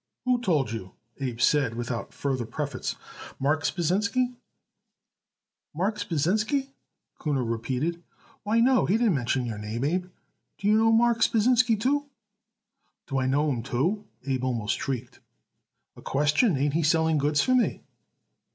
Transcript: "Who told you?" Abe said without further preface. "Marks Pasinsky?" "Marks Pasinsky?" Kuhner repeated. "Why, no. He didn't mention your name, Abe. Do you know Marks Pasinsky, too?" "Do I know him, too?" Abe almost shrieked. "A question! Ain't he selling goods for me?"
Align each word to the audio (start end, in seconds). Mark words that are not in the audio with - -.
"Who 0.25 0.41
told 0.41 0.71
you?" 0.71 0.93
Abe 1.19 1.39
said 1.39 1.75
without 1.75 2.11
further 2.11 2.47
preface. 2.47 2.95
"Marks 3.39 3.69
Pasinsky?" 3.69 4.33
"Marks 5.75 6.03
Pasinsky?" 6.03 6.71
Kuhner 7.19 7.47
repeated. 7.47 8.01
"Why, 8.41 8.61
no. 8.61 8.87
He 8.87 8.97
didn't 8.97 9.13
mention 9.13 9.45
your 9.45 9.59
name, 9.59 9.83
Abe. 9.83 10.07
Do 10.57 10.67
you 10.67 10.73
know 10.75 10.91
Marks 10.91 11.27
Pasinsky, 11.27 11.77
too?" 11.79 12.07
"Do 13.05 13.19
I 13.19 13.27
know 13.27 13.51
him, 13.51 13.61
too?" 13.61 14.03
Abe 14.25 14.43
almost 14.43 14.79
shrieked. 14.79 15.19
"A 15.95 16.01
question! 16.01 16.57
Ain't 16.57 16.73
he 16.73 16.81
selling 16.81 17.19
goods 17.19 17.43
for 17.43 17.53
me?" 17.53 17.83